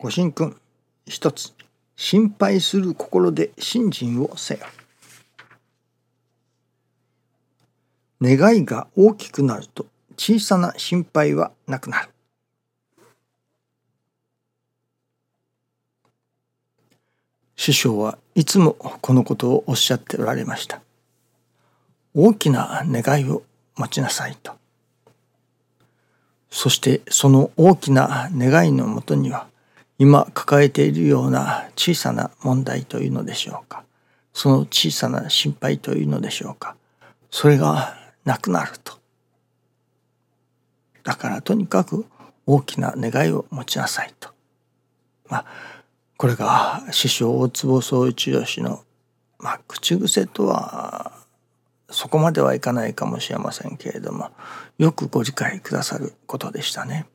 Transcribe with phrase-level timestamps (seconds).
[0.00, 0.56] ご神君
[1.06, 1.52] 一つ
[1.96, 4.60] 心配する心で信心をせよ。
[8.22, 9.86] 願いが大きくなると
[10.16, 12.10] 小さな心配はなくなる。
[17.56, 20.80] 師匠はいつもこのことをおっしゃっておられました。
[22.14, 23.42] 大きな願いを
[23.74, 24.52] 持ちなさいと。
[26.50, 29.48] そしてその大きな願いのもとには
[29.98, 33.84] 今抱えているような小さな問題というのでしょうか。
[34.32, 36.76] その小さな心配というのでしょうか。
[37.30, 38.98] それがなくなると。
[41.02, 42.06] だからとにかく
[42.46, 44.30] 大きな願いを持ちなさいと。
[45.28, 45.44] まあ
[46.16, 48.84] これが師匠大坪宗一郎氏の、
[49.38, 51.12] まあ、口癖とは
[51.90, 54.30] そこまではいかないかもしれませんけれども
[54.78, 57.06] よくご理解くださることでしたね。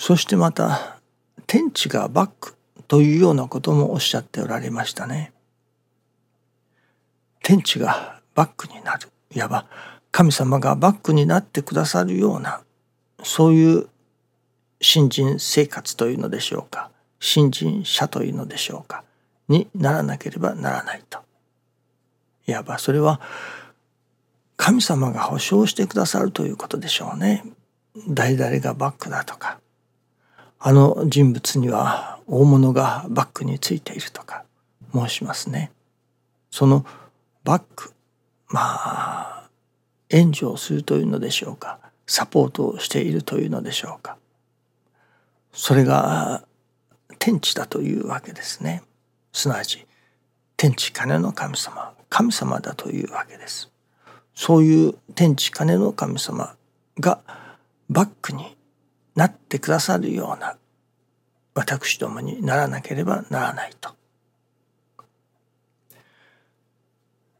[0.00, 0.98] そしてまた
[1.46, 2.54] 天地がバック
[2.88, 5.34] というようなこともおっしゃっておられましたね。
[7.42, 9.66] 天地がバックになるいわば
[10.10, 12.62] 神様がバックになってくださるような
[13.22, 13.88] そういう
[14.80, 19.04] 新人生活というのでしょうか新人者というのでしょうか
[19.48, 21.18] にならなければならないと。
[22.46, 23.20] いわばそれは
[24.56, 27.44] 神様が保証してくださるということでしょうね。
[28.08, 29.60] 誰々がバックだとか
[30.62, 34.44] あの人物には大物がバックについているとか
[34.92, 35.72] 申しますね。
[36.50, 36.84] その
[37.44, 37.94] バック
[38.48, 39.48] まあ
[40.10, 44.18] 援助をするというのでしょうかサポートをしているというのでしょうか。
[45.52, 46.44] それが
[47.18, 48.82] 天地だというわけですね。
[49.32, 49.86] すなわち
[50.58, 53.70] 天地金の神様神様だというわけです。
[54.34, 56.54] そういう天地金の神様
[56.98, 57.20] が
[57.88, 58.56] バックに
[59.14, 60.56] なってくださるような
[61.54, 63.90] 私どもにならなければならないと。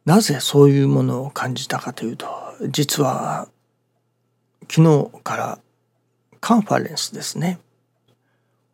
[0.04, 2.26] なぜそういうものを感じたかというと
[2.68, 3.48] 実は
[4.68, 5.58] 昨日から
[6.40, 7.60] カンファレンスですね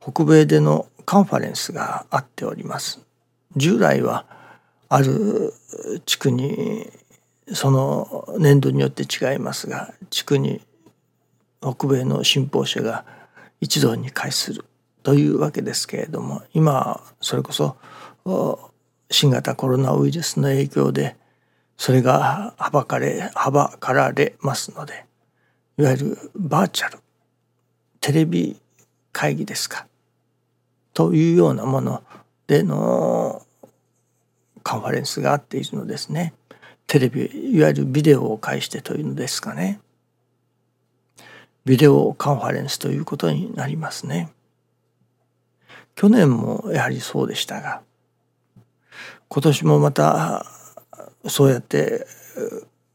[0.00, 3.00] 北米でのカンファレンスがあっております
[3.56, 4.24] 従来は
[4.88, 5.52] ある
[6.06, 6.90] 地区に
[7.52, 10.60] その年度によって違いますが地区に
[11.60, 13.04] 北米の信奉者が
[13.60, 14.64] 一堂に会する
[15.02, 17.76] というわけですけれども今それこそ
[19.10, 21.16] 新型コロナウイルスの影響で
[21.76, 25.04] それがはばかれはばかられますので
[25.78, 26.98] いわゆるバーチャル
[28.00, 28.60] テレビ
[29.12, 29.86] 会議ですか？
[30.92, 32.02] というようなもの
[32.46, 33.42] での
[34.62, 36.32] カンファレンスがあっているのですね。
[36.86, 39.80] テレビいわゆるビデオを介してというのですかね。
[41.66, 44.32] ビデオカンファレンスということになりますね。
[45.96, 47.82] 去年もやはりそうでしたが
[49.28, 50.46] 今年もまた
[51.26, 52.06] そうやって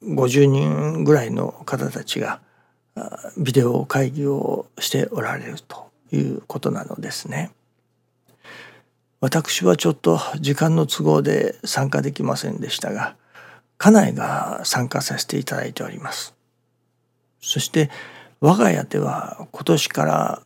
[0.04, 2.42] 50人ぐらいの方たちが
[3.38, 7.52] ビデオ会議をしておられるということなのですね。
[9.20, 13.16] 私はちょっと時間の都合で参加できませんでしたが
[13.78, 16.34] 家内が参加させていただいております。
[17.42, 17.90] そして
[18.44, 20.42] 我が家では今年から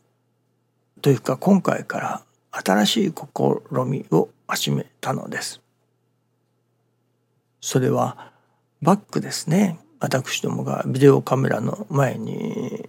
[1.00, 5.62] というか今回から新しい試みを始めたのです。
[7.62, 8.32] それは
[8.82, 9.78] バックですね。
[9.98, 12.86] 私どもがビデオカメラの前に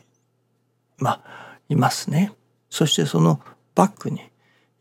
[0.97, 2.33] まあいますね。
[2.69, 3.39] そしてその
[3.75, 4.19] バックに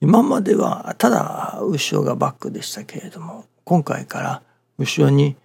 [0.00, 4.42] 今まではただ後ろがバックでしたけれども今回から
[4.76, 5.36] 後ろに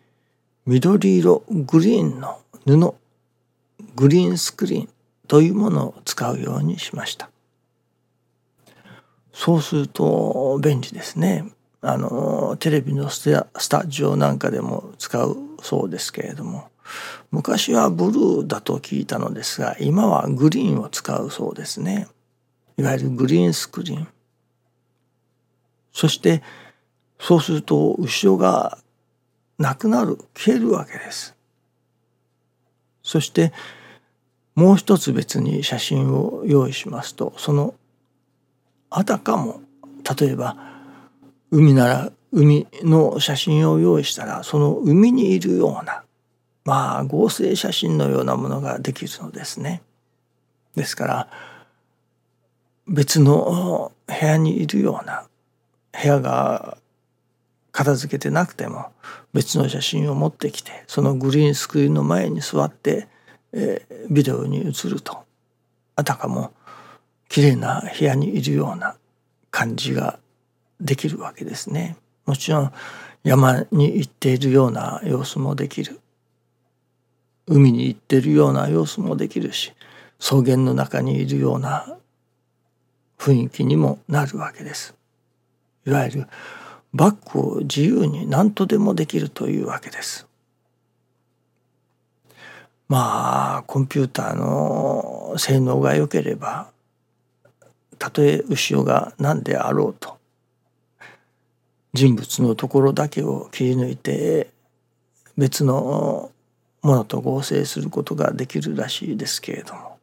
[0.66, 2.96] 緑色グリーンの布
[3.96, 4.90] グリーンスクリーン
[5.28, 7.30] というものを使うようにしました。
[9.34, 11.46] そうすると便利ですね。
[11.82, 16.70] あのテレビのスタジオなんかでも使うそうですけれども
[17.32, 22.08] 昔はブルーだと聞いたのですが今はグリーンを使うそうですね。
[22.78, 24.08] いわゆるグリーンスクリーン。
[25.94, 26.44] そして
[27.20, 28.78] そうすると後ろが
[29.58, 31.36] なくなる消えるわけです。
[33.04, 33.54] そして
[34.56, 37.74] もう一つ別に写真を用意しますとその
[38.90, 39.62] あたかも
[40.20, 40.58] 例えば
[41.52, 46.04] 海なら海の写真を用意したらその海にいるような
[46.64, 49.82] まあ合成写真のようなものができるのですね。
[50.76, 51.28] ですから
[52.88, 55.26] 別の部屋にいるような
[55.92, 56.78] 部屋が
[57.72, 58.92] 片付けてなくても
[59.34, 63.08] 別の写真を持ってきてそのグリーンスクリーンの前に座って、
[63.54, 65.24] えー、ビデオに映ると
[65.96, 66.54] あたかも
[67.30, 68.96] 綺麗な部屋にいるような
[69.50, 70.20] 感じが
[70.80, 71.96] できるわけですね。
[72.26, 72.74] もちろん
[73.24, 76.00] 山に行っているような様子もできる
[77.48, 79.74] 海に行っているような様子もできるし
[80.20, 81.98] 草原の中にいるような
[83.18, 84.96] 雰囲気にもなるわけです。
[85.86, 86.28] いわゆる
[86.94, 90.28] バックを自由に何とでもできるというわけです。
[92.92, 96.68] まあコンピューターの性能が良ければ
[97.98, 100.18] たとえ後ろが何であろうと
[101.94, 104.50] 人物のところだけを切り抜いて
[105.38, 106.32] 別の
[106.82, 109.98] ものと合成することができるらしいですけれども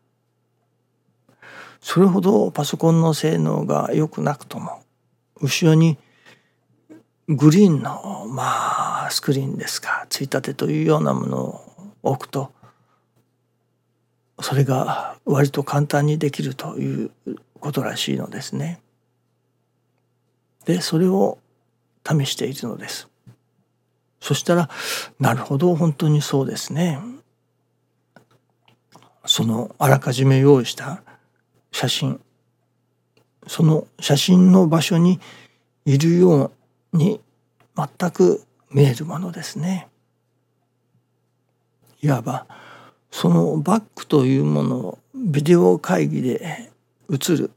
[1.82, 4.82] それほどパソコンの性能が良くなくとも
[5.43, 5.99] 後ろに
[7.29, 12.56] グリーンのまあスクリーンですかついたてというようなものを置くと
[14.40, 17.11] それが割と簡単にできるという
[17.61, 18.81] ことらしいのですね。
[20.64, 21.38] でそれを
[22.06, 23.08] 試しているのです。
[24.20, 24.69] そしたら
[25.19, 26.99] なるほど本当にそうですね。
[29.25, 31.02] そのあらかじめ用意した
[31.70, 32.20] 写真
[33.49, 35.20] その写真の場所に
[35.84, 36.52] いるよ
[36.93, 37.20] うに
[37.76, 39.88] 全く見えるものですね。
[42.00, 42.46] いわば
[43.20, 46.70] そのバックというものをビデオ会議で
[47.11, 47.50] 映る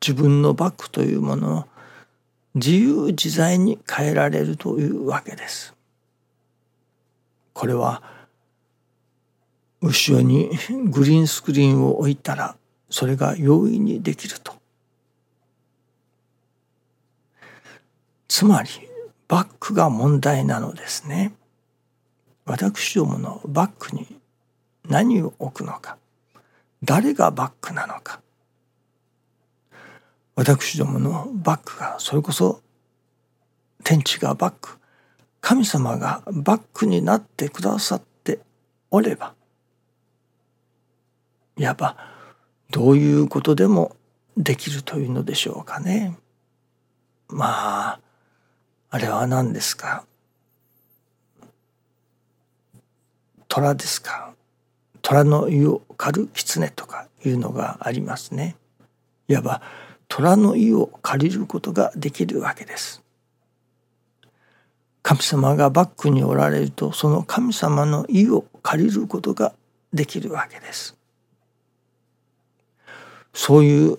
[0.00, 1.64] 自分のバックというものを
[2.54, 5.74] 自由自在に変えられるというわけです。
[7.52, 8.04] これは
[9.82, 10.48] 後ろに
[10.90, 12.56] グリーンスクリーンを置いたら
[12.90, 14.52] それが容易にできると。
[18.28, 18.68] つまり
[19.26, 21.32] バックが問題なのですね。
[22.48, 24.06] 私どものバックに
[24.88, 25.98] 何を置くのか。
[26.82, 28.20] 誰がバックなのか。
[30.34, 32.62] 私どものバックがそれこそ
[33.84, 34.78] 天地がバック。
[35.40, 38.40] 神様がバックになってくださって
[38.90, 39.34] おれば
[41.56, 41.96] いわば
[42.70, 43.94] どういうことでも
[44.36, 46.16] できるというのでしょうかね。
[47.28, 48.00] まあ
[48.90, 50.04] あれは何ですか？
[53.48, 54.34] 虎ですか？
[55.02, 58.56] 虎の意を狩る狐とかいうのがありますね。
[59.26, 59.62] いわば
[60.06, 63.02] 虎の意を借りることができるわけです。
[65.02, 69.54] 神様がバックにおられるとその神様の意を借りることが
[69.92, 70.96] できるわけです。
[73.32, 73.98] そういう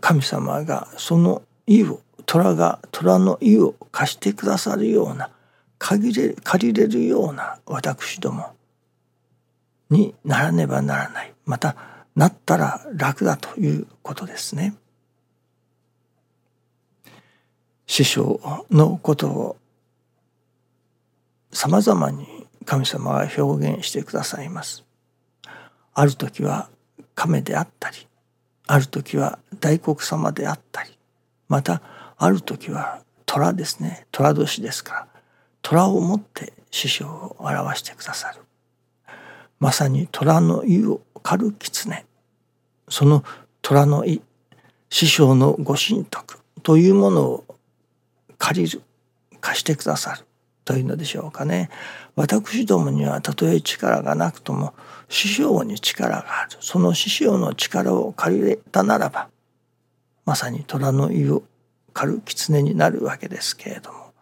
[0.00, 5.30] 神様がその意を虎が虎の意を貸してくださるような
[5.86, 8.54] 借りれ借りれるような私ども
[9.90, 11.76] にならねばならないまた
[12.16, 14.74] なったら楽だということですね。
[17.86, 18.40] 師匠
[18.70, 19.56] のことを
[21.52, 22.26] さまざまに
[22.64, 24.84] 神様が表現してくださいます。
[25.92, 26.70] ある時は
[27.14, 28.08] 亀であったり
[28.66, 30.98] ある時は大黒様であったり
[31.46, 31.82] また
[32.16, 35.13] ある時は虎ですね虎年ですから
[35.74, 38.40] 虎をもって師匠を表してくださる。
[39.58, 42.04] まさに虎の意を狩る狐。
[42.88, 43.24] その
[43.60, 44.22] 虎の意
[44.88, 47.44] 師匠のご神徳というものを
[48.38, 48.82] 借りる
[49.40, 50.24] 貸してくださる。
[50.64, 51.70] というのでしょうかね。
[52.14, 54.74] 私どもにはたとえ力がなくとも
[55.08, 56.56] 師匠に力がある。
[56.60, 59.28] その師匠の力を借りれたならば
[60.24, 61.42] まさに虎の意を
[61.92, 64.12] 狩る狐になるわけですけれども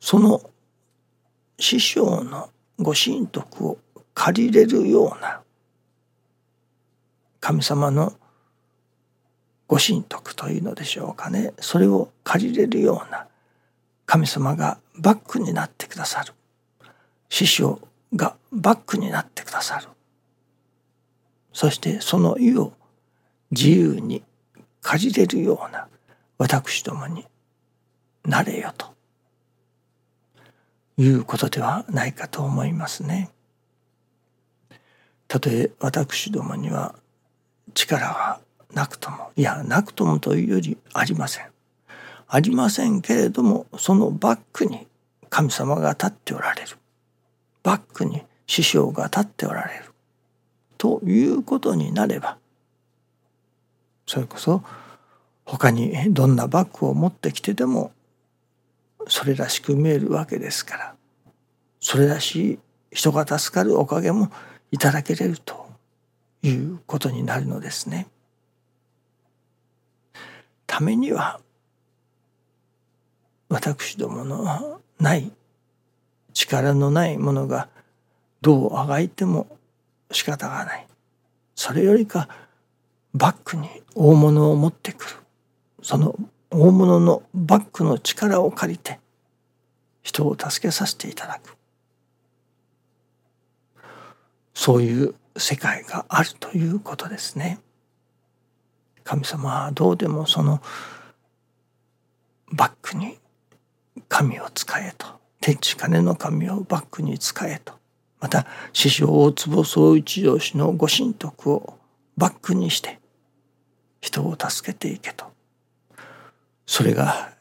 [0.00, 0.42] その
[1.62, 2.50] 師匠の
[2.80, 3.78] ご神徳を
[4.14, 5.42] 借りれるような
[7.38, 8.14] 神様の
[9.68, 11.54] ご神徳というのでしょうかね。
[11.60, 13.28] それを借りれるような
[14.06, 16.34] 神様がバックになってくださる。
[17.28, 17.80] 師匠
[18.16, 19.86] がバックになってくださる。
[21.52, 22.72] そしてその意を
[23.52, 24.24] 自由に
[24.80, 25.86] 借りれるような
[26.38, 27.24] 私どもに
[28.24, 28.92] なれよと。
[30.98, 33.30] いうことではないかと思いますね。
[35.28, 36.94] たとえ私どもには
[37.74, 38.40] 力は
[38.74, 41.52] なくともいやなくともというよりありません。
[42.34, 44.86] ありませんけれどもそのバックに
[45.28, 46.78] 神様が立っておられる
[47.62, 49.84] バックに師匠が立っておられる
[50.78, 52.38] ということになれば
[54.06, 54.62] それこそ
[55.44, 57.92] 他にどんなバッグを持ってきてでも
[59.08, 60.94] それらしく見えるわけですから。
[61.80, 62.58] それらしい
[62.92, 64.30] 人が助かるおかげも
[64.70, 65.66] いただけれると
[66.42, 68.06] いうことになるのですね。
[70.66, 71.40] ためには
[73.48, 75.30] 私どものない
[76.32, 77.68] 力のないものが
[78.40, 79.58] どうあがいても
[80.10, 80.86] 仕方がない。
[81.54, 82.28] それよりか
[83.12, 85.10] バックに大物を持ってくる。
[85.82, 86.14] その
[86.54, 89.00] 大物のバックの力を借りて
[90.02, 91.56] 人を助けさせていただく。
[94.52, 97.58] そういう世界があるということですね。
[99.02, 100.60] 神様はどうでもその
[102.52, 103.18] バックに
[104.08, 105.06] 神を使えと。
[105.40, 107.72] 天地金の神をバックに使えと。
[108.20, 111.78] また師匠大坪総一条氏のご神徳を
[112.16, 113.00] バックにして
[114.02, 115.31] 人を助けていけと。
[116.66, 117.32] それが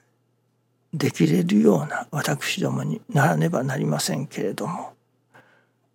[0.94, 4.94] できれるような私どもにならねばなりませんけれども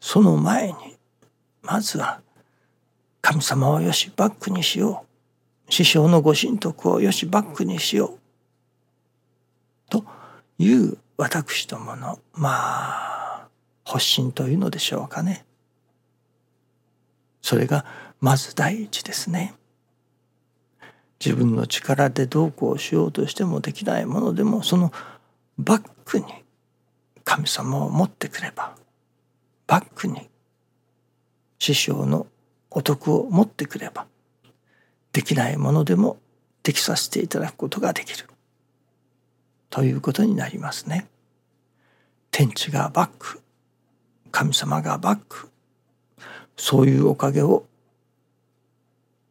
[0.01, 0.75] その前に
[1.63, 2.21] まずは
[3.21, 5.05] 神様をよしバックにしよ
[5.69, 8.19] う師匠のご神徳をよしバックにしよう
[9.91, 10.05] と
[10.59, 13.49] いう私どものまあ
[13.85, 15.45] 発信というのでしょうかね。
[17.41, 17.85] それが
[18.21, 19.55] まず第一ですね。
[21.25, 24.93] 自分の力でどうこうしようとしてもできないものでもその
[25.59, 26.27] バックに
[27.25, 28.75] 神様を持ってくれば
[29.67, 30.29] バックに
[31.59, 32.27] 師匠の
[32.71, 34.07] お徳を持ってくれば
[35.13, 36.19] できないものでも
[36.63, 38.29] できさせていただくことができる
[39.71, 41.07] ということになりますね。
[42.31, 43.41] 天地がバック
[44.31, 45.49] 神様がバック
[46.57, 47.65] そういうおかげを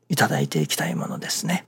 [0.09, 1.67] いただいていきたいものですね。